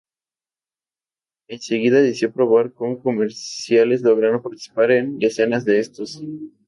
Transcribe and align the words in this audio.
En 1.47 1.59
seguida 1.61 2.01
decidió 2.01 2.33
probar 2.33 2.73
con 2.73 2.95
comerciales 2.99 4.01
logrando 4.01 4.41
participar 4.41 4.89
en 4.89 5.19
decenas 5.19 5.63
de 5.63 5.77
estos. 5.79 6.19